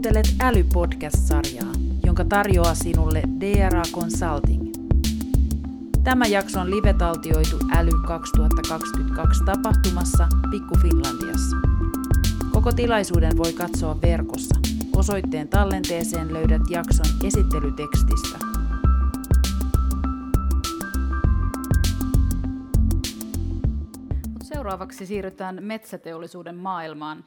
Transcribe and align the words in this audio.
Kuuntelet 0.00 0.34
Äly-podcast-sarjaa, 0.40 1.72
jonka 2.06 2.24
tarjoaa 2.24 2.74
sinulle 2.74 3.22
DRA 3.40 3.82
Consulting. 3.92 4.72
Tämä 6.04 6.26
jakso 6.26 6.60
on 6.60 6.70
live-taltioitu 6.70 7.56
Äly 7.76 7.90
2022 8.06 9.44
tapahtumassa 9.44 10.28
Pikku 10.50 10.78
Finlandiassa. 10.82 11.56
Koko 12.52 12.72
tilaisuuden 12.72 13.36
voi 13.36 13.52
katsoa 13.52 14.00
verkossa. 14.02 14.54
Osoitteen 14.96 15.48
tallenteeseen 15.48 16.32
löydät 16.32 16.62
jakson 16.70 17.06
esittelytekstistä. 17.24 18.38
Seuraavaksi 24.42 25.06
siirrytään 25.06 25.58
metsäteollisuuden 25.60 26.56
maailmaan. 26.56 27.24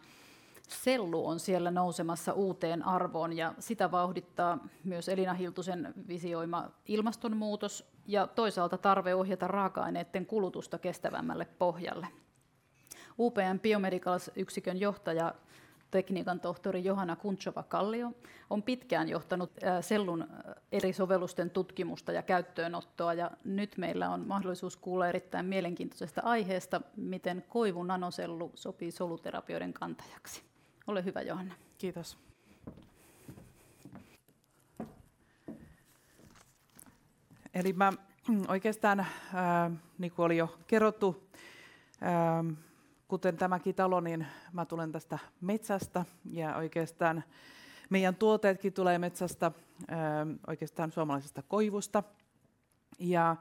Sellu 0.67 1.27
on 1.27 1.39
siellä 1.39 1.71
nousemassa 1.71 2.33
uuteen 2.33 2.85
arvoon 2.85 3.33
ja 3.33 3.53
sitä 3.59 3.91
vauhdittaa 3.91 4.67
myös 4.83 5.09
Elina 5.09 5.33
Hiltusen 5.33 5.93
visioima 6.07 6.69
ilmastonmuutos 6.85 7.85
ja 8.07 8.27
toisaalta 8.27 8.77
tarve 8.77 9.15
ohjata 9.15 9.47
raaka-aineiden 9.47 10.25
kulutusta 10.25 10.79
kestävämmälle 10.79 11.45
pohjalle. 11.45 12.07
UPM 13.19 13.59
Biomedicals-yksikön 13.61 14.79
johtaja 14.79 15.33
tekniikan 15.91 16.39
tohtori 16.39 16.83
Johanna 16.83 17.15
Kuntsova-Kallio 17.15 18.11
on 18.49 18.63
pitkään 18.63 19.09
johtanut 19.09 19.51
sellun 19.81 20.27
eri 20.71 20.93
sovellusten 20.93 21.49
tutkimusta 21.49 22.11
ja 22.11 22.21
käyttöönottoa, 22.21 23.13
ja 23.13 23.31
nyt 23.43 23.77
meillä 23.77 24.09
on 24.09 24.27
mahdollisuus 24.27 24.77
kuulla 24.77 25.07
erittäin 25.07 25.45
mielenkiintoisesta 25.45 26.21
aiheesta, 26.23 26.81
miten 26.95 27.45
koivun 27.49 27.87
nanosellu 27.87 28.51
sopii 28.55 28.91
soluterapioiden 28.91 29.73
kantajaksi. 29.73 30.52
Ole 30.87 31.03
hyvä, 31.03 31.21
Johanna. 31.21 31.55
Kiitos. 31.77 32.17
Eli 37.53 37.73
mä 37.73 37.93
oikeastaan, 38.47 38.99
äh, 38.99 39.07
niin 39.97 40.11
kuin 40.11 40.25
oli 40.25 40.37
jo 40.37 40.57
kerrottu, 40.67 41.29
äh, 42.03 42.57
kuten 43.07 43.37
tämäkin 43.37 43.75
talo, 43.75 43.99
niin 43.99 44.27
mä 44.53 44.65
tulen 44.65 44.91
tästä 44.91 45.19
metsästä 45.41 46.05
ja 46.25 46.55
oikeastaan 46.55 47.23
meidän 47.89 48.15
tuotteetkin 48.15 48.73
tulee 48.73 48.99
metsästä, 48.99 49.45
äh, 49.45 49.97
oikeastaan 50.47 50.91
suomalaisesta 50.91 51.41
koivusta. 51.41 52.03
Ja 52.99 53.35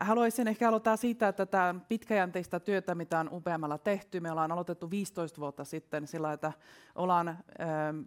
Haluaisin 0.00 0.48
ehkä 0.48 0.68
aloittaa 0.68 0.96
siitä, 0.96 1.28
että 1.28 1.46
tämä 1.46 1.74
pitkäjänteistä 1.88 2.60
työtä, 2.60 2.94
mitä 2.94 3.20
on 3.20 3.28
UPMllä 3.32 3.78
tehty, 3.78 4.20
me 4.20 4.30
ollaan 4.30 4.52
aloitettu 4.52 4.90
15 4.90 5.40
vuotta 5.40 5.64
sitten 5.64 6.06
sillä, 6.06 6.32
että 6.32 6.52
ollaan 6.94 7.38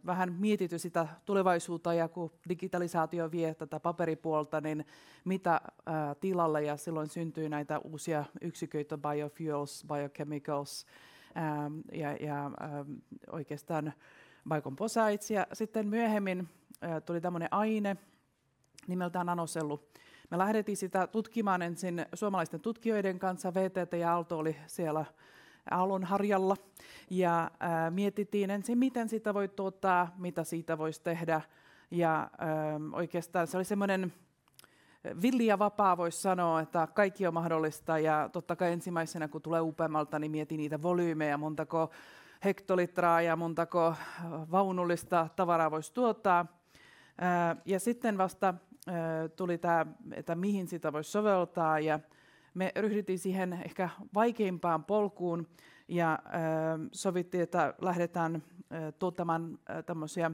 vähän 0.05 0.33
mietitty 0.33 0.79
sitä 0.79 1.07
tulevaisuutta 1.25 1.93
ja 1.93 2.07
kun 2.07 2.31
digitalisaatio 2.49 3.31
vie 3.31 3.55
tätä 3.55 3.79
paperipuolta, 3.79 4.61
niin 4.61 4.85
mitä 5.25 5.61
tilalle 6.19 6.63
ja 6.63 6.77
silloin 6.77 7.07
syntyy 7.07 7.49
näitä 7.49 7.79
uusia 7.79 8.25
yksiköitä, 8.41 8.97
biofuels, 8.97 9.85
biochemicals 9.87 10.85
ja, 11.91 12.13
ja 12.13 12.51
oikeastaan 13.31 13.93
biokomposites. 14.49 15.31
Ja 15.31 15.47
sitten 15.53 15.87
myöhemmin 15.87 16.49
tuli 17.05 17.21
tämmöinen 17.21 17.49
aine 17.51 17.97
nimeltään 18.87 19.25
nanosellu, 19.25 19.89
me 20.33 20.37
lähdettiin 20.37 20.77
sitä 20.77 21.07
tutkimaan 21.07 21.61
ensin 21.61 22.05
suomalaisten 22.13 22.59
tutkijoiden 22.59 23.19
kanssa. 23.19 23.53
VTT 23.53 23.93
ja 23.93 24.13
Aalto 24.13 24.37
oli 24.37 24.55
siellä 24.67 25.05
Aallon 25.71 26.03
harjalla. 26.03 26.57
Ja 27.09 27.51
ää, 27.59 27.91
mietittiin 27.91 28.49
ensin, 28.49 28.77
miten 28.77 29.09
sitä 29.09 29.33
voi 29.33 29.47
tuottaa, 29.47 30.15
mitä 30.17 30.43
siitä 30.43 30.77
voisi 30.77 31.01
tehdä. 31.03 31.41
Ja 31.91 32.29
ää, 32.37 32.49
oikeastaan 32.91 33.47
se 33.47 33.57
oli 33.57 33.65
semmoinen 33.65 34.13
villi 35.21 35.45
ja 35.45 35.59
vapaa 35.59 35.97
voisi 35.97 36.21
sanoa, 36.21 36.61
että 36.61 36.87
kaikki 36.93 37.27
on 37.27 37.33
mahdollista. 37.33 37.99
Ja 37.99 38.29
totta 38.31 38.55
kai 38.55 38.71
ensimmäisenä, 38.71 39.27
kun 39.27 39.41
tulee 39.41 39.61
upeammalta, 39.61 40.19
niin 40.19 40.31
mietin 40.31 40.57
niitä 40.57 40.81
volyymeja, 40.81 41.37
montako 41.37 41.89
hektolitraa 42.43 43.21
ja 43.21 43.35
montako 43.35 43.95
vaunullista 44.51 45.27
tavaraa 45.35 45.71
voisi 45.71 45.93
tuottaa. 45.93 46.45
Ja 47.65 47.79
sitten 47.79 48.17
vasta 48.17 48.53
tuli 49.35 49.57
tämä, 49.57 49.85
että 50.11 50.35
mihin 50.35 50.67
sitä 50.67 50.93
voisi 50.93 51.11
soveltaa 51.11 51.79
ja 51.79 51.99
me 52.53 52.71
ryhdyttiin 52.75 53.19
siihen 53.19 53.53
ehkä 53.53 53.89
vaikeimpaan 54.13 54.83
polkuun 54.83 55.47
ja 55.87 56.19
sovittiin, 56.91 57.43
että 57.43 57.73
lähdetään 57.81 58.43
tuottamaan 58.99 59.59
tämmöisiä 59.85 60.31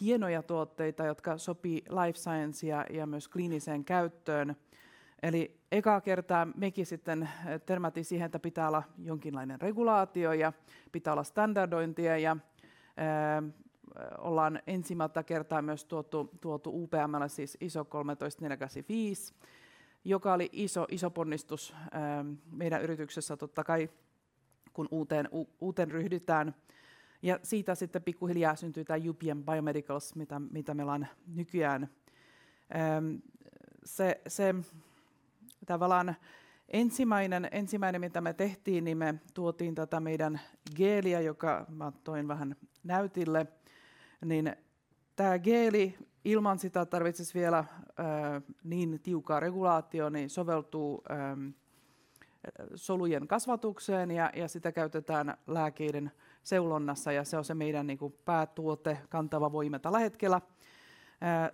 hienoja 0.00 0.42
tuotteita, 0.42 1.06
jotka 1.06 1.38
sopii 1.38 1.84
life 1.88 2.18
sciencea 2.18 2.84
ja 2.90 3.06
myös 3.06 3.28
kliiniseen 3.28 3.84
käyttöön. 3.84 4.56
Eli 5.22 5.60
eka 5.72 6.00
kertaa 6.00 6.48
mekin 6.56 6.86
sitten 6.86 7.28
törmätiin 7.66 8.04
siihen, 8.04 8.26
että 8.26 8.38
pitää 8.38 8.68
olla 8.68 8.82
jonkinlainen 8.98 9.60
regulaatio 9.60 10.32
ja 10.32 10.52
pitää 10.92 11.12
olla 11.12 11.24
standardointia 11.24 12.18
ja 12.18 12.36
ollaan 14.18 14.62
ensimmäistä 14.66 15.22
kertaa 15.22 15.62
myös 15.62 15.84
tuotu, 15.84 16.30
tuotu 16.40 16.82
UPMllä 16.82 17.28
siis 17.28 17.58
ISO 17.60 17.84
13485, 17.84 19.34
joka 20.04 20.32
oli 20.32 20.48
iso, 20.52 20.86
iso 20.90 21.10
ponnistus 21.10 21.74
meidän 22.50 22.82
yrityksessä 22.82 23.36
totta 23.36 23.64
kai, 23.64 23.90
kun 24.72 24.88
uuteen, 24.90 25.28
u, 25.32 25.48
uuteen 25.60 25.90
ryhdytään. 25.90 26.54
Ja 27.22 27.38
siitä 27.42 27.74
sitten 27.74 28.02
pikkuhiljaa 28.02 28.56
syntyi 28.56 28.84
tämä 28.84 28.98
UPM 29.08 29.42
Biomedicals, 29.52 30.14
mitä, 30.14 30.38
mitä 30.38 30.74
meillä 30.74 30.92
on 30.92 31.06
nykyään. 31.26 31.88
Se, 33.84 34.20
se 34.28 34.54
tavallaan 35.66 36.16
ensimmäinen, 36.68 37.48
ensimmäinen, 37.50 38.00
mitä 38.00 38.20
me 38.20 38.34
tehtiin, 38.34 38.84
niin 38.84 38.98
me 38.98 39.14
tuotiin 39.34 39.74
tätä 39.74 40.00
meidän 40.00 40.40
geeliä, 40.76 41.20
joka 41.20 41.66
mä 41.68 41.92
toin 42.04 42.28
vähän 42.28 42.56
näytille– 42.84 43.46
niin 44.24 44.56
tämä 45.16 45.38
geeli 45.38 45.98
ilman 46.24 46.58
sitä 46.58 46.86
tarvitsisi 46.86 47.34
vielä 47.34 47.58
äh, 47.58 47.66
niin 48.64 49.00
tiukkaa 49.02 49.40
regulaatio, 49.40 50.08
niin 50.08 50.30
soveltuu 50.30 51.02
ähm, 51.10 51.48
solujen 52.74 53.28
kasvatukseen 53.28 54.10
ja, 54.10 54.30
ja 54.36 54.48
sitä 54.48 54.72
käytetään 54.72 55.36
lääkeiden 55.46 56.12
seulonnassa 56.42 57.12
ja 57.12 57.24
se 57.24 57.36
on 57.36 57.44
se 57.44 57.54
meidän 57.54 57.86
niin 57.86 57.98
kuin, 57.98 58.14
päätuote, 58.24 58.98
kantava 59.08 59.52
voima 59.52 59.78
tällä 59.78 59.98
hetkellä. 59.98 60.40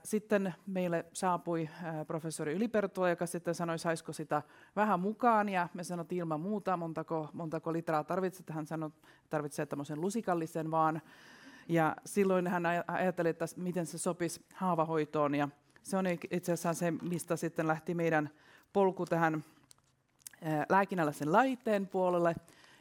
Sitten 0.05 0.55
meille 0.67 1.05
saapui 1.13 1.69
professori 2.07 2.53
Ylipertuo, 2.53 3.09
joka 3.09 3.27
sitten 3.27 3.55
sanoi, 3.55 3.79
saisiko 3.79 4.13
sitä 4.13 4.43
vähän 4.77 5.01
mukaan, 5.01 5.49
ja 5.49 5.69
me 5.75 5.85
sanottiin 5.85 6.19
ilman 6.19 6.41
muuta, 6.41 6.77
montako, 6.77 7.29
montako 7.33 7.73
litraa 7.73 8.05
tarvitset. 8.05 8.51
Hän 8.51 8.67
sanoi, 8.67 8.87
että 8.87 9.09
tarvitsee 9.31 9.67
tämmöisen 9.67 10.01
lusikallisen 10.01 10.71
vaan, 10.71 11.03
ja 11.69 11.97
silloin 12.05 12.47
hän 12.47 12.67
ajatteli, 12.87 13.29
että 13.29 13.45
miten 13.57 13.87
se 13.87 13.99
sopisi 13.99 14.45
haavahoitoon. 14.55 15.35
Ja 15.35 15.49
se 15.83 15.97
on 15.97 16.05
itse 16.31 16.53
asiassa 16.53 16.75
se, 16.75 16.91
mistä 16.91 17.37
sitten 17.37 17.67
lähti 17.67 17.95
meidän 17.95 18.31
polku 18.73 19.07
tähän 19.07 19.45
lääkinnällisen 20.69 21.33
laitteen 21.33 21.87
puolelle. 21.87 22.35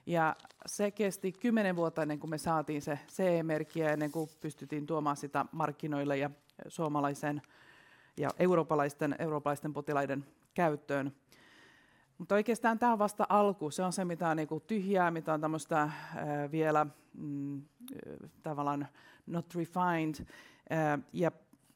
Ja 0.05 0.35
se 0.65 0.91
kesti 0.91 1.31
kymmenen 1.31 1.75
vuotta 1.75 2.01
ennen 2.01 2.19
kuin 2.19 2.29
me 2.29 2.37
saatiin 2.37 2.81
se 2.81 2.99
CE-merkkiä, 3.11 3.93
ennen 3.93 4.11
kuin 4.11 4.29
pystyttiin 4.41 4.85
tuomaan 4.85 5.17
sitä 5.17 5.45
markkinoille 5.51 6.17
ja 6.17 6.29
suomalaisen 6.67 7.41
ja 8.17 8.29
eurooppalaisten, 8.39 9.15
eurooppalaisten 9.19 9.73
potilaiden 9.73 10.25
käyttöön. 10.53 11.15
Mutta 12.17 12.35
oikeastaan 12.35 12.79
tämä 12.79 12.91
on 12.91 12.99
vasta 12.99 13.25
alku. 13.29 13.71
Se 13.71 13.83
on 13.83 13.93
se, 13.93 14.05
mitä 14.05 14.29
on 14.29 14.37
niinku 14.37 14.59
tyhjää, 14.59 15.11
mitä 15.11 15.33
on 15.33 15.41
tämmöistä 15.41 15.81
äh, 15.81 15.91
vielä 16.51 16.85
mm, 17.13 17.61
tavallaan 18.43 18.87
not 19.27 19.55
refined. 19.55 20.15
Äh, 20.71 20.99
ja 21.13 21.31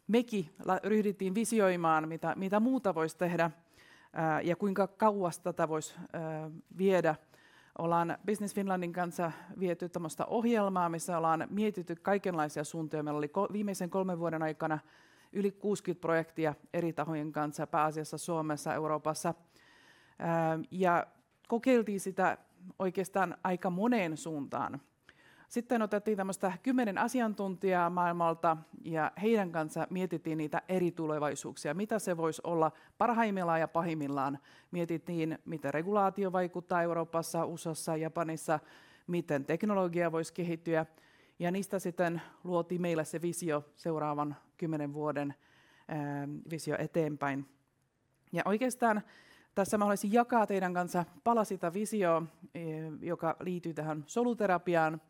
mekin 0.08 0.50
ryhdyttiin 0.84 1.36
visioimaan, 1.36 2.08
mitä, 2.08 2.34
mitä 2.36 2.60
muuta 2.60 2.96
voisi 2.96 3.18
tehdä 3.18 3.44
äh, 3.44 3.52
ja 4.46 4.56
kuinka 4.56 4.88
kauas 4.88 5.40
tätä 5.40 5.70
voisi 5.70 5.96
äh, 5.98 6.52
viedä. 6.78 7.16
Ollaan 7.78 8.18
Business 8.26 8.56
Finlandin 8.56 8.94
kanssa 8.94 9.32
viety 9.60 9.90
tämmöistä 9.90 10.26
ohjelmaa, 10.26 10.90
missä 10.90 11.18
ollaan 11.18 11.48
mietitty 11.50 11.96
kaikenlaisia 11.96 12.64
suuntia. 12.64 13.04
Meillä 13.04 13.18
oli 13.18 13.28
ko- 13.28 13.54
viimeisen 13.54 13.90
kolmen 13.90 14.20
vuoden 14.20 14.44
aikana 14.44 14.80
yli 15.34 15.52
60 15.52 16.02
projektia 16.02 16.54
eri 16.74 16.94
tahojen 16.94 17.32
kanssa, 17.32 17.68
pääasiassa 17.68 18.18
Suomessa, 18.18 18.74
Euroopassa– 18.74 19.34
ja 20.72 21.08
kokeiltiin 21.48 22.00
sitä 22.00 22.38
oikeastaan 22.80 23.38
aika 23.44 23.70
moneen 23.70 24.18
suuntaan. 24.18 24.82
Sitten 25.52 25.82
otettiin 25.82 26.18
tämmöistä 26.18 26.54
kymmenen 26.64 26.98
asiantuntijaa 26.98 27.90
maailmalta 27.90 28.58
ja 28.84 29.12
heidän 29.22 29.52
kanssa 29.52 29.88
mietittiin 29.90 30.38
niitä 30.38 30.62
eri 30.70 30.92
tulevaisuuksia, 30.92 31.74
mitä 31.74 32.00
se 32.00 32.18
voisi 32.18 32.42
olla 32.46 32.72
parhaimmillaan 32.98 33.60
ja 33.60 33.68
pahimmillaan. 33.68 34.40
Mietittiin, 34.72 35.40
miten 35.46 35.74
regulaatio 35.74 36.32
vaikuttaa 36.32 36.82
Euroopassa, 36.82 37.46
USAssa, 37.46 37.98
Japanissa, 37.98 38.60
miten 39.08 39.46
teknologia 39.46 40.12
voisi 40.12 40.34
kehittyä. 40.34 40.86
Ja 41.40 41.52
niistä 41.52 41.80
sitten 41.80 42.22
luotiin 42.44 42.82
meille 42.82 43.06
se 43.06 43.22
visio 43.22 43.64
seuraavan 43.76 44.36
kymmenen 44.58 44.94
vuoden 44.94 45.34
ää, 45.88 46.28
visio 46.52 46.76
eteenpäin. 46.80 47.46
Ja 48.32 48.42
oikeastaan 48.46 49.02
tässä 49.56 49.78
mä 49.78 49.86
haluaisin 49.86 50.14
jakaa 50.14 50.48
teidän 50.48 50.74
kanssa 50.74 51.06
pala 51.24 51.44
sitä 51.44 51.74
visioa, 51.74 52.24
joka 53.02 53.36
liittyy 53.40 53.74
tähän 53.74 54.04
soluterapiaan. 54.08 55.02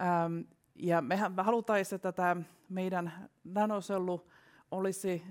Ähm, 0.00 0.40
ja 0.74 1.00
mehän 1.00 1.32
me 1.32 1.42
halutaisiin, 1.42 1.96
että 1.96 2.12
tämä 2.12 2.36
meidän 2.68 3.12
nanosellu 3.44 4.26
olisi 4.70 5.22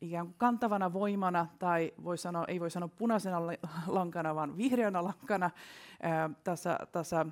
ikään 0.00 0.26
kuin 0.26 0.34
kantavana 0.38 0.92
voimana, 0.92 1.46
tai 1.58 1.92
voi 2.04 2.18
sanoa, 2.18 2.44
ei 2.48 2.60
voi 2.60 2.70
sanoa 2.70 2.88
punaisena 2.88 3.46
lankana, 3.86 4.34
vaan 4.34 4.56
vihreänä 4.56 5.04
lankana 5.04 5.50
ää, 6.02 6.30
tässä, 6.44 6.78
tässä 6.92 7.16
ää, 7.16 7.28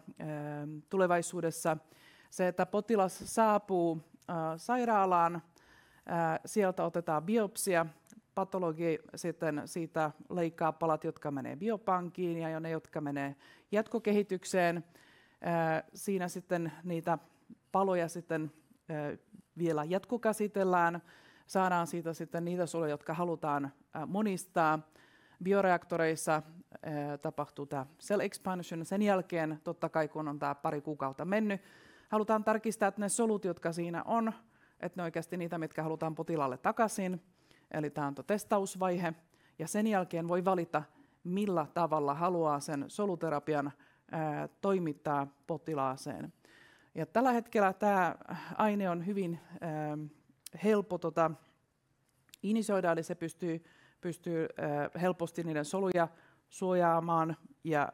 tulevaisuudessa. 0.88 1.76
Se, 2.30 2.48
että 2.48 2.66
potilas 2.66 3.22
saapuu 3.24 3.98
ää, 4.28 4.58
sairaalaan, 4.58 5.42
ää, 6.06 6.40
sieltä 6.46 6.84
otetaan 6.84 7.22
biopsia, 7.22 7.86
patologi 8.40 8.98
sitten 9.14 9.62
siitä 9.64 10.10
leikkaa 10.30 10.72
palat, 10.72 11.04
jotka 11.04 11.30
menee 11.30 11.56
biopankkiin 11.56 12.38
ja 12.38 12.60
ne, 12.60 12.70
jotka 12.70 13.00
menee 13.00 13.36
jatkokehitykseen. 13.72 14.84
Siinä 15.94 16.28
sitten 16.28 16.72
niitä 16.84 17.18
paloja 17.72 18.08
sitten 18.08 18.52
vielä 19.58 19.84
jatkokäsitellään 19.84 21.02
saadaan 21.46 21.86
siitä 21.86 22.12
sitten 22.12 22.44
niitä 22.44 22.66
soluja, 22.66 22.90
jotka 22.90 23.14
halutaan 23.14 23.72
monistaa. 24.06 24.78
Bioreaktoreissa 25.42 26.42
tapahtuu 27.22 27.66
tämä 27.66 27.86
cell 28.00 28.20
expansion. 28.20 28.84
Sen 28.84 29.02
jälkeen, 29.02 29.60
totta 29.64 29.88
kai 29.88 30.08
kun 30.08 30.28
on 30.28 30.38
tämä 30.38 30.54
pari 30.54 30.80
kuukautta 30.80 31.24
mennyt, 31.24 31.60
halutaan 32.08 32.44
tarkistaa, 32.44 32.88
että 32.88 33.00
ne 33.00 33.08
solut, 33.08 33.44
jotka 33.44 33.72
siinä 33.72 34.02
on, 34.02 34.32
että 34.80 35.00
ne 35.00 35.02
oikeasti 35.02 35.36
niitä, 35.36 35.58
mitkä 35.58 35.82
halutaan 35.82 36.14
potilaalle 36.14 36.58
takaisin. 36.58 37.22
Eli 37.70 37.90
tämä 37.90 38.06
on 38.06 38.14
testausvaihe. 38.26 39.14
Ja 39.58 39.68
sen 39.68 39.86
jälkeen 39.86 40.28
voi 40.28 40.44
valita, 40.44 40.82
millä 41.24 41.66
tavalla 41.74 42.14
haluaa 42.14 42.60
sen 42.60 42.84
soluterapian 42.88 43.72
ää, 44.10 44.48
toimittaa 44.60 45.26
potilaaseen. 45.46 46.32
Ja 46.94 47.06
tällä 47.06 47.32
hetkellä 47.32 47.72
tämä 47.72 48.16
aine 48.56 48.90
on 48.90 49.06
hyvin 49.06 49.40
ää, 49.60 49.98
helppo 50.64 50.98
tota, 50.98 51.30
inisoida, 52.42 52.92
eli 52.92 53.02
se 53.02 53.14
pystyy, 53.14 53.64
pystyy 54.00 54.42
äh, 54.44 55.02
helposti 55.02 55.42
niiden 55.42 55.64
soluja 55.64 56.08
suojaamaan 56.48 57.36
ja 57.64 57.92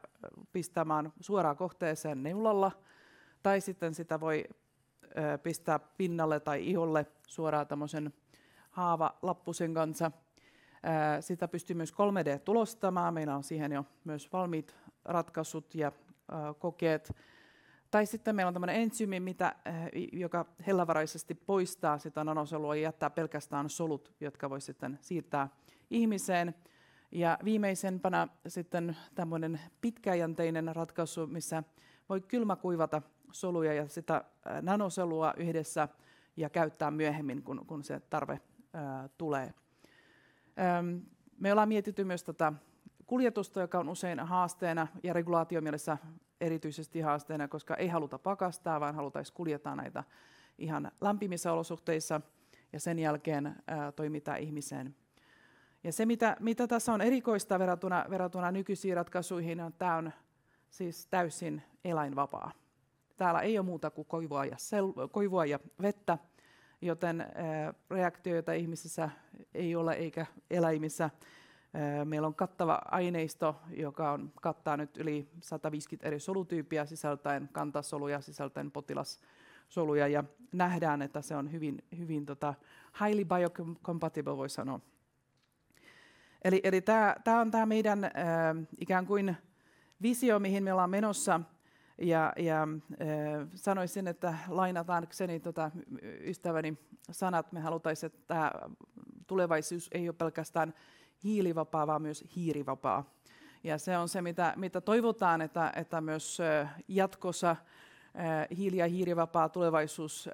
pistämään 0.52 1.12
suoraan 1.20 1.56
kohteeseen 1.56 2.22
neulalla, 2.22 2.72
tai 3.42 3.60
sitten 3.60 3.94
sitä 3.94 4.20
voi 4.20 4.44
pistää 5.42 5.78
pinnalle 5.78 6.40
tai 6.40 6.66
iholle 6.66 7.06
suoraan 7.26 7.66
tämmöisen 7.66 8.12
haavalappusen 8.76 9.74
kanssa. 9.74 10.06
Äh, 10.06 10.12
sitä 11.20 11.48
pystyy 11.48 11.76
myös 11.76 11.92
3D-tulostamaan. 11.92 13.14
Meillä 13.14 13.36
on 13.36 13.44
siihen 13.44 13.72
jo 13.72 13.84
myös 14.04 14.32
valmiit 14.32 14.76
ratkaisut 15.04 15.74
ja 15.74 15.92
kokeet. 16.58 17.16
Tai 17.90 18.06
sitten 18.06 18.36
meillä 18.36 18.48
on 18.48 18.54
tämmöinen 18.54 18.76
ensyymi, 18.76 19.20
mitä, 19.20 19.54
joka 20.12 20.46
hellävaraisesti 20.66 21.34
poistaa 21.34 21.98
sitä 21.98 22.24
nanosolua 22.24 22.76
ja 22.76 22.82
jättää 22.82 23.10
pelkästään 23.10 23.70
solut, 23.70 24.14
jotka 24.20 24.50
voi 24.50 24.60
sitten 24.60 24.98
siirtää 25.00 25.48
ihmiseen. 25.90 26.54
Ja 27.12 27.38
viimeisempänä 27.44 28.28
sitten 28.48 28.96
tämmöinen 29.14 29.60
pitkäjänteinen 29.80 30.76
ratkaisu, 30.76 31.26
missä 31.26 31.62
voi 32.08 32.20
kylmäkuivata 32.20 33.02
soluja 33.32 33.72
ja 33.72 33.88
sitä 33.88 34.24
nanosolua 34.62 35.34
yhdessä 35.36 35.88
ja 36.36 36.50
käyttää 36.50 36.90
myöhemmin, 36.90 37.42
kun, 37.42 37.66
kun 37.66 37.84
se 37.84 38.00
tarve 38.00 38.40
tulee. 39.18 39.54
Me 41.38 41.52
ollaan 41.52 41.68
mietitty 41.68 42.04
myös 42.04 42.24
tätä 42.24 42.52
kuljetusta, 43.06 43.60
joka 43.60 43.78
on 43.78 43.88
usein 43.88 44.20
haasteena 44.20 44.86
ja 45.02 45.12
regulaatiomielessä 45.12 45.98
erityisesti 46.40 47.00
haasteena, 47.00 47.48
koska 47.48 47.74
ei 47.74 47.88
haluta 47.88 48.18
pakastaa, 48.18 48.80
vaan 48.80 48.94
halutaan 48.94 49.24
kuljettaa 49.34 49.76
näitä 49.76 50.04
ihan 50.58 50.92
lämpimissä 51.00 51.52
olosuhteissa 51.52 52.20
ja 52.72 52.80
sen 52.80 52.98
jälkeen 52.98 53.56
ää, 53.66 53.92
toimitaan 53.92 54.38
ihmiseen. 54.38 54.96
Ja 55.84 55.92
se, 55.92 56.06
mitä, 56.06 56.36
mitä 56.40 56.66
tässä 56.66 56.92
on 56.92 57.00
erikoista 57.00 57.58
verrattuna, 57.58 58.04
verrattuna 58.10 58.50
nykyisiin 58.50 58.96
ratkaisuihin, 58.96 59.60
on, 59.60 59.68
että 59.68 59.78
tämä 59.78 59.96
on 59.96 60.12
siis 60.70 61.06
täysin 61.06 61.62
eläinvapaa. 61.84 62.52
Täällä 63.16 63.40
ei 63.40 63.58
ole 63.58 63.66
muuta 63.66 63.90
kuin 63.90 64.06
koivua 64.06 64.44
ja, 64.44 64.56
sel, 64.58 64.92
koivua 65.10 65.46
ja 65.46 65.58
vettä, 65.82 66.18
joten 66.80 67.26
reaktioita 67.90 68.52
ihmisissä 68.52 69.10
ei 69.54 69.76
ole 69.76 69.92
eikä 69.92 70.26
eläimissä. 70.50 71.10
Meillä 72.04 72.26
on 72.26 72.34
kattava 72.34 72.80
aineisto, 72.90 73.56
joka 73.70 74.12
on, 74.12 74.32
kattaa 74.42 74.76
nyt 74.76 74.96
yli 74.96 75.28
150 75.40 76.06
eri 76.06 76.20
solutyyppiä 76.20 76.86
sisältäen 76.86 77.48
kantasoluja, 77.52 78.20
sisältäen 78.20 78.70
potilassoluja, 78.70 80.08
ja 80.08 80.24
nähdään, 80.52 81.02
että 81.02 81.22
se 81.22 81.36
on 81.36 81.52
hyvin, 81.52 81.84
hyvin 81.98 82.26
tota, 82.26 82.54
highly 83.00 83.24
biocompatible, 83.24 84.36
voi 84.36 84.48
sanoa. 84.48 84.80
Eli, 86.44 86.60
eli 86.64 86.80
tämä 86.80 87.40
on 87.40 87.50
tämä 87.50 87.66
meidän 87.66 88.10
ikään 88.78 89.06
kuin 89.06 89.36
visio, 90.02 90.38
mihin 90.38 90.64
me 90.64 90.72
ollaan 90.72 90.90
menossa, 90.90 91.40
ja, 91.98 92.32
ja 92.36 92.62
äh, 92.62 93.48
sanoisin, 93.54 94.08
että 94.08 94.34
lainataankseni 94.48 95.40
tota, 95.40 95.70
ystäväni 96.20 96.78
sanat, 97.10 97.52
me 97.52 97.60
halutaisiin, 97.60 98.12
että 98.14 98.52
tulevaisuus 99.26 99.90
ei 99.92 100.08
ole 100.08 100.16
pelkästään 100.18 100.74
hiilivapaa, 101.24 101.86
vaan 101.86 102.02
myös 102.02 102.24
hiirivapaa. 102.36 103.14
Ja 103.64 103.78
se 103.78 103.98
on 103.98 104.08
se, 104.08 104.22
mitä, 104.22 104.52
mitä 104.56 104.80
toivotaan, 104.80 105.42
että, 105.42 105.72
että 105.76 106.00
myös 106.00 106.38
jatkossa 106.88 107.56
hiili- 108.56 108.76
ja 108.76 108.86
hiirivapaa 108.86 109.48
tulevaisuus 109.48 110.28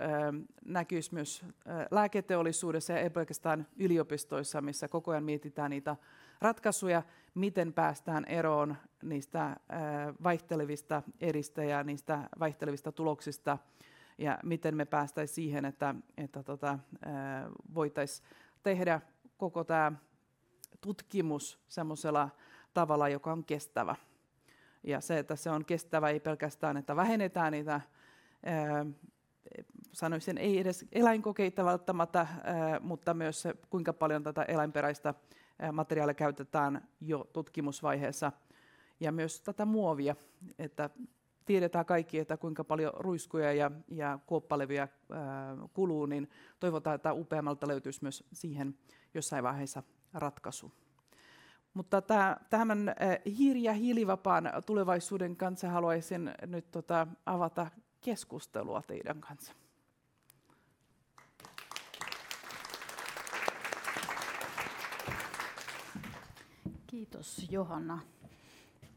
näkyisi 0.64 1.14
myös 1.14 1.44
lääketeollisuudessa 1.90 2.92
ja 2.92 2.98
ei 2.98 3.10
pelkästään 3.10 3.66
yliopistoissa, 3.76 4.60
missä 4.60 4.88
koko 4.88 5.10
ajan 5.10 5.24
mietitään 5.24 5.70
niitä 5.70 5.96
ratkaisuja, 6.42 7.02
miten 7.34 7.72
päästään 7.72 8.24
eroon 8.24 8.76
niistä 9.02 9.56
vaihtelevista 10.22 11.02
eristä 11.20 11.64
ja 11.64 11.84
niistä 11.84 12.28
vaihtelevista 12.40 12.92
tuloksista, 12.92 13.58
ja 14.18 14.38
miten 14.42 14.76
me 14.76 14.84
päästäisiin 14.84 15.34
siihen, 15.34 15.64
että, 15.64 15.94
että 16.16 16.42
tota, 16.42 16.78
voitaisiin 17.74 18.28
tehdä 18.62 19.00
koko 19.36 19.64
tämä 19.64 19.92
tutkimus 20.80 21.58
semmoisella 21.68 22.28
tavalla, 22.74 23.08
joka 23.08 23.32
on 23.32 23.44
kestävä. 23.44 23.96
Ja 24.84 25.00
se, 25.00 25.18
että 25.18 25.36
se 25.36 25.50
on 25.50 25.64
kestävä 25.64 26.08
ei 26.08 26.20
pelkästään, 26.20 26.76
että 26.76 26.96
vähennetään 26.96 27.52
niitä, 27.52 27.80
ää, 28.44 28.86
sanoisin, 29.92 30.38
ei 30.38 30.58
edes 30.58 30.84
eläinkokeita 30.92 31.64
välttämättä, 31.64 32.26
mutta 32.80 33.14
myös 33.14 33.42
se, 33.42 33.54
kuinka 33.70 33.92
paljon 33.92 34.22
tätä 34.22 34.42
eläinperäistä 34.42 35.14
materiaalia 35.72 36.14
käytetään 36.14 36.88
jo 37.00 37.28
tutkimusvaiheessa. 37.32 38.32
Ja 39.00 39.12
myös 39.12 39.40
tätä 39.40 39.64
muovia, 39.64 40.16
että 40.58 40.90
tiedetään 41.44 41.86
kaikki, 41.86 42.18
että 42.18 42.36
kuinka 42.36 42.64
paljon 42.64 42.92
ruiskuja 42.96 43.52
ja, 43.52 43.70
ja 43.88 44.18
kuoppalevyjä 44.26 44.88
kuluu, 45.72 46.06
niin 46.06 46.30
toivotaan, 46.60 46.96
että 46.96 47.12
UPMltä 47.12 47.68
löytyisi 47.68 47.98
myös 48.02 48.24
siihen 48.32 48.78
jossain 49.14 49.44
vaiheessa 49.44 49.82
ratkaisu. 50.14 50.72
Mutta 51.74 52.02
tämän 52.50 52.94
hiiri- 53.38 53.62
ja 53.62 53.72
hiilivapaan 53.72 54.50
tulevaisuuden 54.66 55.36
kanssa 55.36 55.68
haluaisin 55.68 56.30
nyt 56.46 56.70
tota, 56.70 57.06
avata 57.26 57.70
keskustelua 58.00 58.82
teidän 58.82 59.20
kanssa. 59.20 59.52
Kiitos 66.92 67.46
Johanna. 67.50 67.98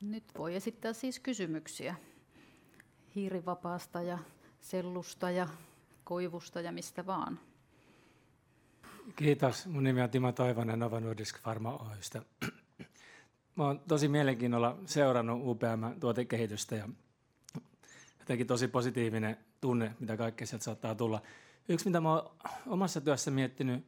Nyt 0.02 0.24
voi 0.38 0.56
esittää 0.56 0.94
siis 0.94 1.20
kysymyksiä 1.20 1.96
hiirivapaasta 3.16 4.02
ja 4.02 4.18
sellusta 4.60 5.32
ja 5.32 5.48
koivusta 6.04 6.62
ja 6.62 6.72
mistä 6.72 7.06
vaan. 7.06 7.40
Kiitos. 9.16 9.68
Mun 9.68 9.84
nimi 9.84 10.02
on 10.02 10.10
Timo 10.10 10.32
Toivonen 10.32 10.80
Nova 10.80 11.00
Nordisk 11.00 11.42
Pharma 11.42 11.78
Oystä. 11.78 12.22
Mä 13.56 13.64
oon 13.64 13.80
tosi 13.88 14.08
mielenkiinnolla 14.08 14.78
seurannut 14.86 15.42
UPM-tuotekehitystä 15.44 16.76
ja 16.76 16.90
jotenkin 18.20 18.48
tosi 18.48 18.68
positiivinen 18.68 19.38
tunne, 19.62 19.96
mitä 20.00 20.18
kaikkea 20.18 20.48
sieltä 20.48 20.64
saattaa 20.64 20.96
tulla. 20.96 21.22
Yksi, 21.70 21.86
mitä 21.86 22.02
mä 22.02 22.14
oon 22.14 22.32
omassa 22.68 23.02
työssä 23.02 23.32
miettinyt, 23.32 23.86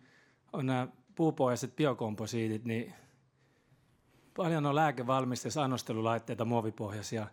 on 0.54 0.66
nämä 0.66 0.88
puupohjaiset 1.16 1.76
biokomposiitit, 1.76 2.66
niin 2.66 2.94
paljon 4.38 4.66
on 4.66 4.76
lääkevalmistajissa 4.76 5.64
annostelulaitteita 5.64 6.46
muovipohjaisia. 6.46 7.28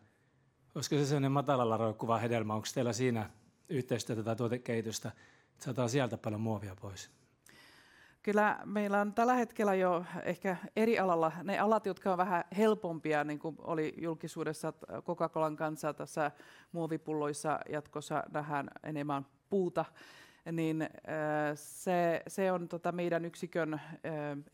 Olisiko 0.74 0.96
se 0.96 1.06
sellainen 1.06 1.32
matalalla 1.32 1.76
roikkuva 1.76 2.18
hedelmä? 2.18 2.54
Onko 2.54 2.66
teillä 2.74 2.92
siinä 2.92 3.30
yhteistyötä 3.68 4.22
tai 4.22 4.36
tuotekehitystä, 4.36 5.08
että 5.52 5.64
saadaan 5.64 5.88
sieltä 5.88 6.18
paljon 6.18 6.40
muovia 6.40 6.76
pois? 6.80 7.10
Kyllä 8.22 8.60
meillä 8.64 9.00
on 9.00 9.14
tällä 9.14 9.34
hetkellä 9.34 9.74
jo 9.74 10.04
ehkä 10.22 10.56
eri 10.76 10.98
alalla 10.98 11.32
ne 11.42 11.58
alat, 11.58 11.86
jotka 11.86 12.12
on 12.12 12.18
vähän 12.18 12.44
helpompia, 12.56 13.24
niin 13.24 13.38
kuin 13.38 13.56
oli 13.58 13.94
julkisuudessa 14.00 14.72
Coca-Colan 15.02 15.56
kanssa 15.56 15.94
tässä 15.94 16.30
muovipulloissa 16.72 17.58
jatkossa 17.68 18.24
nähdään 18.32 18.70
enemmän 18.82 19.26
puuta, 19.50 19.84
niin 20.52 20.82
äh, 20.82 20.88
se, 21.54 22.22
se 22.28 22.52
on 22.52 22.68
tota 22.68 22.92
meidän 22.92 23.24
yksikön, 23.24 23.74
äh, 23.74 23.80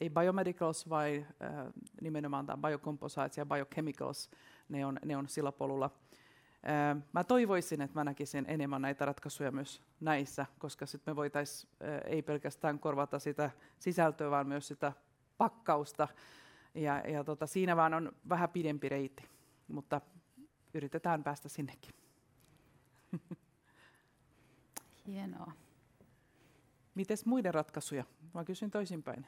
ei 0.00 0.10
biomedicals, 0.10 0.88
vai 0.88 1.26
äh, 1.42 1.66
nimenomaan 2.00 2.46
tämä 2.46 2.68
biocomposites 2.68 3.38
ja 3.38 3.46
biochemicals, 3.46 4.30
ne 4.68 4.86
on, 4.86 4.98
ne 5.04 5.16
on 5.16 5.28
sillä 5.28 5.52
polulla. 5.52 5.90
Mä 7.12 7.24
toivoisin, 7.24 7.80
että 7.80 8.00
mä 8.00 8.04
näkisin 8.04 8.44
enemmän 8.48 8.82
näitä 8.82 9.04
ratkaisuja 9.04 9.50
myös 9.50 9.82
näissä, 10.00 10.46
koska 10.58 10.86
sitten 10.86 11.12
me 11.12 11.16
voitaisiin 11.16 11.72
ei 12.04 12.22
pelkästään 12.22 12.78
korvata 12.78 13.18
sitä 13.18 13.50
sisältöä, 13.78 14.30
vaan 14.30 14.46
myös 14.46 14.68
sitä 14.68 14.92
pakkausta. 15.38 16.08
Ja, 16.74 16.98
ja 16.98 17.24
tota, 17.24 17.46
siinä 17.46 17.76
vaan 17.76 17.94
on 17.94 18.12
vähän 18.28 18.48
pidempi 18.48 18.88
reitti, 18.88 19.24
mutta 19.68 20.00
yritetään 20.74 21.24
päästä 21.24 21.48
sinnekin. 21.48 21.94
Hienoa. 25.06 25.52
Mites 26.94 27.26
muiden 27.26 27.54
ratkaisuja? 27.54 28.04
Mä 28.34 28.44
kysyn 28.44 28.70
toisinpäin. 28.70 29.26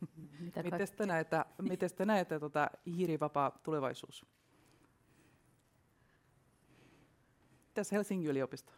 Mitä 0.40 0.62
miten 0.62 0.88
te 0.96 1.06
näette, 1.06 1.36
miten 1.62 1.90
te 1.96 2.04
näette 2.04 2.40
tota, 2.40 2.70
hiirivapaa 2.86 3.58
tulevaisuus? 3.62 4.26
Tässä 7.74 7.96
Helsingin 7.96 8.30
yliopisto? 8.30 8.72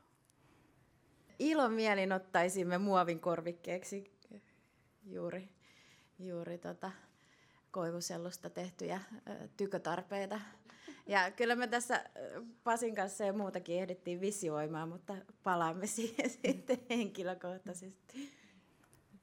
Ilomielin 1.39 2.13
ottaisimme 2.13 2.79
muovin 2.79 3.21
korvikkeeksi 3.21 4.19
juuri, 5.05 5.49
juuri 6.19 6.59
tota, 6.59 6.91
koivusellusta 7.71 8.51
tehtyjä 8.51 9.01
tykötarpeita. 9.57 10.41
Ja 11.09 11.31
kyllä 11.31 11.57
me 11.57 11.67
tässä 11.67 12.05
Pasin 12.65 12.95
kanssa 12.95 13.25
ja 13.25 13.33
muutakin 13.33 13.81
ehdittiin 13.81 14.21
visioimaan, 14.21 14.89
mutta 14.89 15.17
palaamme 15.43 15.87
siihen 15.97 16.31
sitten 16.31 16.79
henkilökohtaisesti. 16.91 18.33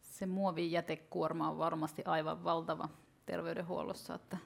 Se 0.01 0.25
muovin 0.25 0.72
jätekuorma 0.72 1.50
on 1.50 1.58
varmasti 1.58 2.01
aivan 2.06 2.44
valtava 2.44 2.89
terveydenhuollossa, 3.25 4.15
että 4.15 4.38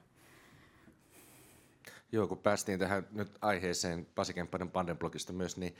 Joo, 2.12 2.27
kun 2.27 2.38
päästiin 2.38 2.79
tähän 2.79 3.08
nyt 3.12 3.38
aiheeseen 3.41 4.08
Pasi 4.15 4.34
Kemppainen 4.34 4.72
Pandenblogista 4.72 5.34
myös, 5.34 5.58
niin 5.58 5.75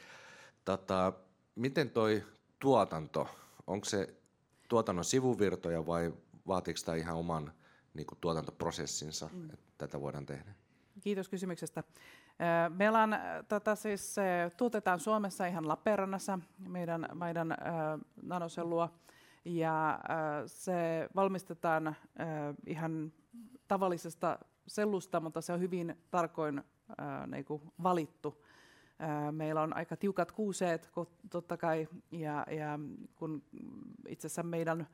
tota, 0.66 1.14
miten 1.56 1.90
toi 1.90 2.24
tuotanto, 2.60 3.28
onko 3.68 3.86
se 3.86 4.16
tuotannon 4.68 5.06
sivuvirtoja 5.06 5.86
vai 5.86 6.14
vaatiiko 6.48 6.80
tämä 6.86 6.96
ihan 6.96 7.16
oman 7.16 7.54
niin 7.94 8.08
kuin, 8.08 8.18
tuotantoprosessinsa, 8.22 9.30
mm. 9.34 9.50
että 9.50 9.66
tätä 9.78 10.02
voidaan 10.02 10.26
tehdä? 10.26 10.59
Kiitos 11.02 11.30
kysymyksestä. 11.30 11.84
Meillä 12.70 13.04
on, 13.04 13.16
tätä 13.48 13.76
siis, 13.76 14.16
tuotetaan 14.58 15.00
Suomessa 15.00 15.46
ihan 15.46 15.68
Lappeenrannassa 15.68 16.40
meidän, 16.68 17.06
meidän 17.14 17.52
äh, 17.52 17.58
nanosellua 18.22 18.94
ja 19.46 19.90
äh, 19.90 20.00
se 20.46 21.10
valmistetaan 21.16 21.88
äh, 21.88 21.96
ihan 22.66 23.14
tavallisesta 23.68 24.40
sellusta, 24.68 25.20
mutta 25.20 25.42
se 25.42 25.54
on 25.54 25.60
hyvin 25.60 25.98
tarkoin 26.12 26.64
niin 27.28 27.46
kuin 27.46 27.62
valittu. 27.84 28.46
Meillä 29.32 29.62
on 29.62 29.76
aika 29.76 29.98
tiukat 29.98 30.32
kuuseet 30.32 30.92
totta 31.30 31.58
kai, 31.58 31.88
ja, 32.12 32.46
ja 32.52 32.80
kun 33.16 33.44
itse 34.08 34.28
asiassa 34.28 34.44
meidän 34.44 34.88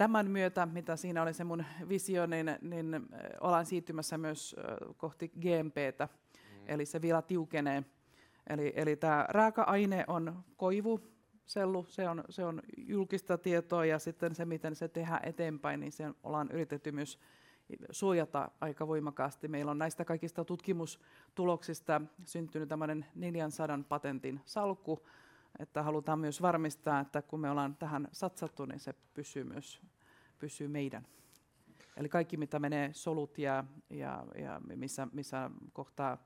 tämän 0.00 0.30
myötä, 0.30 0.66
mitä 0.66 0.96
siinä 0.96 1.22
oli 1.22 1.34
se 1.34 1.44
mun 1.44 1.64
visio, 1.88 2.26
niin, 2.26 2.46
niin 2.60 3.06
ollaan 3.40 3.66
siirtymässä 3.66 4.18
myös 4.18 4.56
kohti 4.96 5.28
GMPtä, 5.28 6.08
mm. 6.08 6.64
eli 6.66 6.86
se 6.86 7.02
vielä 7.02 7.22
tiukenee. 7.22 7.84
Eli, 8.50 8.72
eli 8.76 8.96
tämä 8.96 9.26
raaka-aine 9.28 10.04
on 10.06 10.44
koivu, 10.56 11.00
sellu, 11.46 11.86
se 11.88 12.08
on, 12.08 12.24
se 12.28 12.44
on 12.44 12.62
julkista 12.76 13.38
tietoa 13.38 13.84
ja 13.84 13.98
sitten 13.98 14.34
se, 14.34 14.44
miten 14.44 14.74
se 14.74 14.88
tehdään 14.88 15.20
eteenpäin, 15.28 15.80
niin 15.80 15.92
se 15.92 16.04
ollaan 16.22 16.50
yritetty 16.52 16.92
myös 16.92 17.18
suojata 17.90 18.50
aika 18.60 18.86
voimakkaasti. 18.86 19.48
Meillä 19.48 19.70
on 19.70 19.78
näistä 19.78 20.04
kaikista 20.04 20.44
tutkimustuloksista 20.44 22.00
syntynyt 22.24 22.68
tämmöinen 22.68 23.06
400 23.14 23.78
patentin 23.88 24.40
salkku, 24.44 25.06
että 25.60 25.82
halutaan 25.82 26.18
myös 26.18 26.42
varmistaa, 26.42 27.00
että 27.00 27.22
kun 27.22 27.40
me 27.40 27.50
ollaan 27.50 27.76
tähän 27.76 28.08
satsattu, 28.12 28.64
niin 28.64 28.80
se 28.80 28.94
pysyy 29.14 29.44
myös 29.44 29.80
pysyy 30.40 30.68
meidän. 30.68 31.06
Eli 31.96 32.08
kaikki, 32.08 32.36
mitä 32.36 32.58
menee 32.58 32.90
solut 32.92 33.38
ja, 33.38 33.64
ja, 33.90 34.26
ja 34.38 34.60
missä, 34.76 35.08
missä 35.12 35.50
kohtaa 35.72 36.24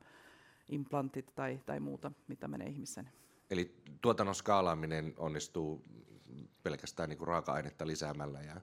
implantit 0.69 1.35
tai, 1.35 1.59
tai 1.65 1.79
muuta, 1.79 2.11
mitä 2.27 2.47
menee 2.47 2.67
ihmisen. 2.67 3.09
Eli 3.49 3.75
tuotannon 4.01 4.35
skaalaaminen 4.35 5.13
onnistuu 5.17 5.83
pelkästään 6.63 7.09
niin 7.09 7.17
kuin 7.17 7.27
raaka-ainetta 7.27 7.87
lisäämällä 7.87 8.41
ja 8.41 8.61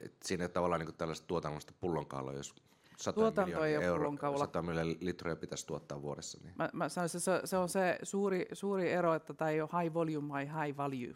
et 0.00 0.14
siinä 0.24 0.48
tavallaan 0.48 0.80
niin 0.80 0.94
tällaista 0.94 1.26
tuotannollista 1.26 1.72
pullonkaaloa, 1.80 2.32
jos 2.32 2.54
100 2.98 3.20
Tuotanto 3.20 3.64
ei 3.64 3.76
ole 3.76 4.38
100 4.38 4.62
miljoonaa 4.62 4.96
litraa 5.00 5.36
pitäisi 5.36 5.66
tuottaa 5.66 6.02
vuodessa. 6.02 6.38
Niin. 6.42 6.54
Mä, 6.58 6.70
mä 6.72 6.88
sanoisin, 6.88 7.20
se, 7.20 7.40
se 7.44 7.56
on 7.56 7.68
se 7.68 7.98
suuri, 8.02 8.46
suuri 8.52 8.92
ero, 8.92 9.14
että 9.14 9.34
tämä 9.34 9.50
ei 9.50 9.60
ole 9.60 9.70
high 9.82 9.94
volume 9.94 10.28
vai 10.28 10.46
high 10.46 10.76
value. 10.76 11.14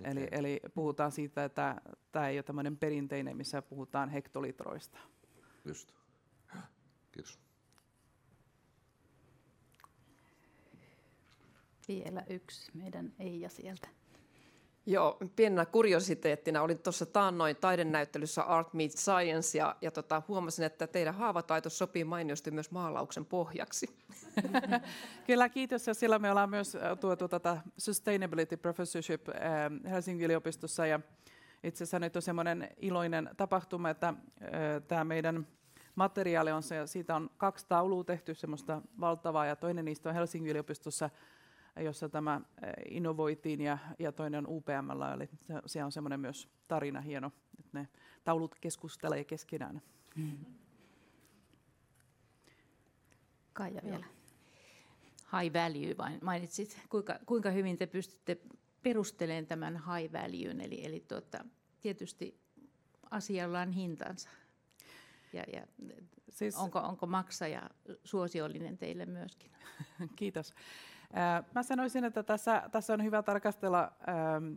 Okay. 0.00 0.12
Eli, 0.12 0.28
eli 0.30 0.60
puhutaan 0.74 1.12
siitä, 1.12 1.44
että 1.44 1.80
tämä 2.12 2.28
ei 2.28 2.36
ole 2.36 2.42
tämmöinen 2.42 2.76
perinteinen, 2.76 3.36
missä 3.36 3.62
puhutaan 3.62 4.08
hektolitroista. 4.08 4.98
Just. 5.64 5.92
Kiitos. 7.12 7.38
Vielä 11.88 12.24
yksi 12.30 12.70
meidän 12.74 13.12
Eija 13.18 13.48
sieltä. 13.48 13.88
Joo, 14.86 15.18
pienenä 15.36 15.66
kuriositeettina 15.66 16.62
olin 16.62 16.78
tuossa 16.78 17.06
taannoin 17.06 17.56
taidenäyttelyssä 17.56 18.42
Art 18.42 18.74
Meets 18.74 19.04
Science 19.04 19.58
ja, 19.58 19.76
ja 19.80 19.90
tota, 19.90 20.22
huomasin, 20.28 20.64
että 20.64 20.86
teidän 20.86 21.14
haavataito 21.14 21.70
sopii 21.70 22.04
mainiosti 22.04 22.50
myös 22.50 22.70
maalauksen 22.70 23.24
pohjaksi. 23.24 23.96
Kyllä, 25.26 25.48
kiitos. 25.48 25.86
Ja 25.86 25.94
sillä 25.94 26.18
me 26.18 26.30
ollaan 26.30 26.50
myös 26.50 26.76
tuotu 27.00 27.28
tätä 27.28 27.56
Sustainability 27.78 28.56
Professorship 28.56 29.26
Helsingin 29.90 30.24
yliopistossa 30.24 30.86
ja 30.86 31.00
itse 31.64 31.84
asiassa 31.84 31.98
nyt 31.98 32.16
on 32.16 32.22
semmoinen 32.22 32.68
iloinen 32.76 33.30
tapahtuma, 33.36 33.90
että 33.90 34.14
tämä 34.88 35.04
meidän 35.04 35.46
materiaali 35.94 36.52
on 36.52 36.62
se, 36.62 36.86
siitä 36.86 37.16
on 37.16 37.30
kaksi 37.36 37.66
taulua 37.68 38.04
tehty, 38.04 38.34
semmoista 38.34 38.82
valtavaa, 39.00 39.46
ja 39.46 39.56
toinen 39.56 39.84
niistä 39.84 40.08
on 40.08 40.14
Helsingin 40.14 40.50
yliopistossa 40.50 41.10
jossa 41.80 42.08
tämä 42.08 42.40
innovoitiin 42.90 43.60
ja, 43.60 43.78
ja 43.98 44.12
toinen 44.12 44.46
on 44.46 44.56
UPM, 44.56 44.90
eli 45.14 45.28
se, 45.42 45.54
se 45.66 45.84
on 45.84 45.92
semmoinen 45.92 46.20
myös 46.20 46.48
tarina 46.68 47.00
hieno, 47.00 47.32
että 47.58 47.78
ne 47.78 47.88
taulut 48.24 48.54
keskustelee 48.60 49.24
keskenään. 49.24 49.82
Hmm. 50.16 50.44
Kaija 53.52 53.80
vielä. 53.84 54.06
High 55.40 55.54
value, 55.54 55.96
vain 55.98 56.18
mainitsit. 56.22 56.80
Kuinka, 56.88 57.18
kuinka 57.26 57.50
hyvin 57.50 57.78
te 57.78 57.86
pystytte 57.86 58.38
perustelemaan 58.82 59.46
tämän 59.46 59.74
high 59.74 60.12
value, 60.12 60.64
eli, 60.64 60.86
eli 60.86 61.04
tuota, 61.08 61.44
tietysti 61.80 62.40
asialla 63.10 63.60
on 63.60 63.70
hintansa. 63.70 64.28
Ja, 65.32 65.44
ja 65.52 65.66
siis, 66.28 66.56
onko, 66.56 66.78
onko 66.78 67.06
maksaja 67.06 67.70
suosiollinen 68.04 68.78
teille 68.78 69.06
myöskin? 69.06 69.50
Kiitos. 70.16 70.54
Mä 71.54 71.62
sanoisin, 71.62 72.04
että 72.04 72.22
tässä, 72.22 72.62
tässä 72.72 72.92
on 72.92 73.04
hyvä 73.04 73.22
tarkastella, 73.22 73.92
ähm, 74.08 74.54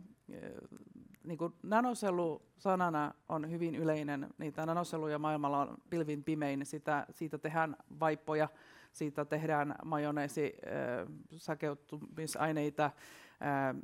niin 1.24 1.38
kuin 1.38 1.54
nanosellu 1.62 2.42
sanana 2.58 3.14
on 3.28 3.50
hyvin 3.50 3.74
yleinen, 3.74 4.28
niitä 4.38 4.66
nanoselluja 4.66 5.18
maailmalla 5.18 5.60
on 5.60 5.76
pilvin 5.90 6.24
pimein, 6.24 6.66
sitä, 6.66 7.06
siitä 7.10 7.38
tehdään 7.38 7.76
vaippoja, 8.00 8.48
siitä 8.92 9.24
tehdään 9.24 9.74
majoneesi, 9.84 10.54
äh, 10.66 11.06
sakeutumisaineita, 11.36 12.84
äh, 12.84 12.92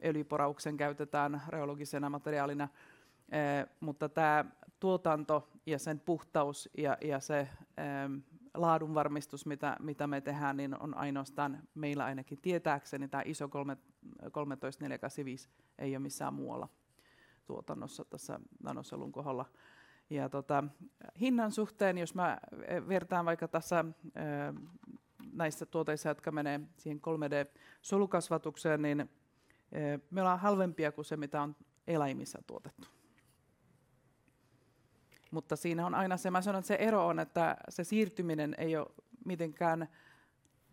öljyporauksen 0.04 0.76
käytetään 0.76 1.42
reologisena 1.48 2.10
materiaalina, 2.10 2.64
äh, 2.64 3.66
mutta 3.80 4.08
tämä 4.08 4.44
tuotanto 4.80 5.48
ja 5.66 5.78
sen 5.78 6.00
puhtaus 6.00 6.68
ja, 6.78 6.96
ja 7.00 7.20
se 7.20 7.48
ähm, 7.78 8.18
laadunvarmistus, 8.54 9.46
mitä, 9.46 9.76
mitä 9.80 10.06
me 10.06 10.20
tehdään, 10.20 10.56
niin 10.56 10.80
on 10.80 10.96
ainoastaan 10.96 11.62
meillä 11.74 12.04
ainakin 12.04 12.38
tietääkseni 12.38 13.08
tämä 13.08 13.22
ISO 13.26 13.48
13485 13.48 15.48
ei 15.78 15.96
ole 15.96 16.02
missään 16.02 16.34
muualla 16.34 16.68
tuotannossa 17.46 18.04
tässä 18.04 18.40
nanosellun 18.62 19.12
kohdalla. 19.12 19.46
Ja 20.10 20.28
tota, 20.28 20.64
hinnan 21.20 21.52
suhteen, 21.52 21.98
jos 21.98 22.14
mä 22.14 22.38
vertaan 22.88 23.24
vaikka 23.24 23.48
tässä 23.48 23.84
näissä 25.32 25.66
tuoteissa, 25.66 26.08
jotka 26.08 26.32
menee 26.32 26.60
siihen 26.76 27.00
3D-solukasvatukseen, 27.00 28.82
niin 28.82 29.10
me 30.10 30.20
ollaan 30.20 30.38
halvempia 30.38 30.92
kuin 30.92 31.04
se, 31.04 31.16
mitä 31.16 31.42
on 31.42 31.56
eläimissä 31.86 32.38
tuotettu. 32.46 32.88
Mutta 35.32 35.56
siinä 35.56 35.86
on 35.86 35.94
aina 35.94 36.16
se, 36.16 36.30
mä 36.30 36.42
sanon, 36.42 36.58
että 36.58 36.68
se 36.68 36.74
ero 36.74 37.06
on, 37.06 37.20
että 37.20 37.56
se 37.68 37.84
siirtyminen 37.84 38.54
ei 38.58 38.76
ole 38.76 38.86
mitenkään 39.24 39.88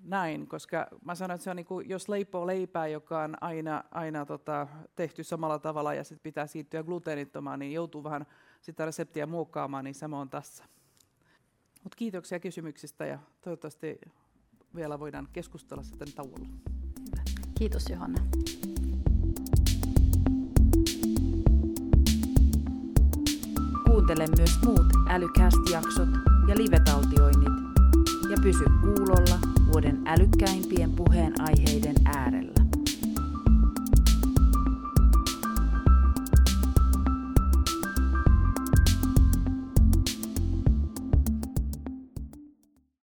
näin, 0.03 0.47
koska 0.47 0.87
mä 1.05 1.15
sanon, 1.15 1.35
että 1.35 1.43
se 1.43 1.49
on 1.49 1.55
niin 1.55 1.65
kuin, 1.65 1.89
jos 1.89 2.09
leipoo 2.09 2.47
leipää, 2.47 2.87
joka 2.87 3.23
on 3.23 3.35
aina, 3.41 3.83
aina 3.91 4.25
tota, 4.25 4.67
tehty 4.95 5.23
samalla 5.23 5.59
tavalla 5.59 5.93
ja 5.93 6.03
sitten 6.03 6.23
pitää 6.23 6.47
siirtyä 6.47 6.83
gluteenittomaan, 6.83 7.59
niin 7.59 7.73
joutuu 7.73 8.03
vähän 8.03 8.25
sitä 8.61 8.85
reseptiä 8.85 9.25
muokkaamaan, 9.25 9.83
niin 9.83 9.95
sama 9.95 10.19
on 10.19 10.29
tässä. 10.29 10.63
Mut 11.83 11.95
kiitoksia 11.95 12.39
kysymyksistä 12.39 13.05
ja 13.05 13.19
toivottavasti 13.41 13.99
vielä 14.75 14.99
voidaan 14.99 15.27
keskustella 15.33 15.83
sitten 15.83 16.13
tauolla. 16.13 16.47
Kiitos 17.59 17.89
Johanna. 17.89 18.19
Kuuntele 24.09 24.37
myös 24.37 24.61
muut 24.65 24.87
Älycast-jaksot 25.09 26.09
ja 26.47 26.55
live-taltioinnit 26.57 27.53
ja 28.29 28.37
pysy 28.43 28.65
kuulolla 28.81 29.39
vuoden 29.71 30.01
älykkäimpien 30.05 30.91
puheenaiheiden 30.91 31.95
äärellä. 32.05 32.48